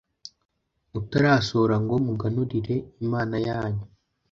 utarasohora 0.99 1.75
ngo 1.83 1.95
muganurire 2.07 2.75
imana 3.05 3.35
yanyu 3.47 3.85